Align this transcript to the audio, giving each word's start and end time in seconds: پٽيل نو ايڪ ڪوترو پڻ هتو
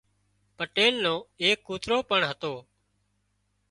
پٽيل 0.57 0.95
نو 1.05 1.13
ايڪ 1.43 1.57
ڪوترو 1.67 1.97
پڻ 2.09 2.19
هتو 2.31 2.53